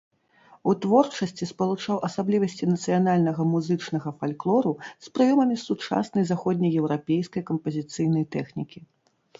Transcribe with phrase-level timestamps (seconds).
[0.71, 8.79] У творчасці спалучаў асаблівасці нацыянальнага музычнага фальклору з прыёмамі сучаснай заходнееўрапейскай кампазіцыйнай тэхнікі.